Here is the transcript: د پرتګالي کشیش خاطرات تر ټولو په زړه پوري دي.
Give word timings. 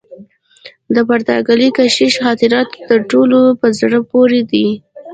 د 0.93 0.95
پرتګالي 1.09 1.67
کشیش 1.77 2.13
خاطرات 2.25 2.67
تر 2.89 2.99
ټولو 3.11 3.39
په 3.59 3.67
زړه 3.79 3.99
پوري 4.09 4.41
دي. 4.51 4.67